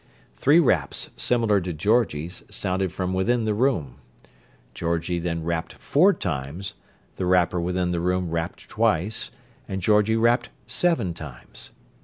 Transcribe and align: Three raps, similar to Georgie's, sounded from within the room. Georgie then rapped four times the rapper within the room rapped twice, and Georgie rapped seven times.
Three 0.33 0.57
raps, 0.59 1.11
similar 1.15 1.61
to 1.61 1.73
Georgie's, 1.73 2.41
sounded 2.49 2.91
from 2.91 3.13
within 3.13 3.45
the 3.45 3.53
room. 3.53 3.97
Georgie 4.73 5.19
then 5.19 5.43
rapped 5.43 5.73
four 5.73 6.11
times 6.11 6.73
the 7.17 7.27
rapper 7.27 7.61
within 7.61 7.91
the 7.91 7.99
room 8.01 8.31
rapped 8.31 8.67
twice, 8.67 9.29
and 9.67 9.79
Georgie 9.79 10.15
rapped 10.17 10.49
seven 10.65 11.13
times. 11.13 11.69